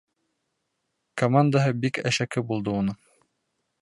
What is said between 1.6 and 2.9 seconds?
бик әшәке булды